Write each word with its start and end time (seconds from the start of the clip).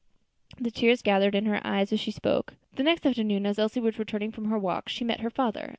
The 0.59 0.71
tears 0.71 1.03
gathered 1.03 1.35
in 1.35 1.45
her 1.45 1.61
eyes 1.63 1.93
as 1.93 1.99
she 1.99 2.09
spoke. 2.09 2.55
The 2.73 2.81
next 2.81 3.05
afternoon, 3.05 3.45
as 3.45 3.59
Elsie 3.59 3.81
was 3.81 3.99
returning 3.99 4.31
from 4.31 4.45
her 4.45 4.57
walk, 4.57 4.89
she 4.89 5.03
met 5.05 5.19
her 5.19 5.29
father. 5.29 5.69